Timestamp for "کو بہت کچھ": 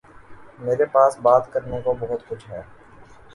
1.81-2.49